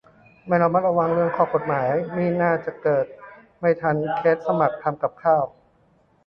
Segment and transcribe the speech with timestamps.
[0.47, 3.05] ไม่ระมัดระวังเรื่องข้อกฎหมายนี่น่าจะเกิด
[3.59, 5.43] ไม่ทันเคสสมัครทำกับข้าว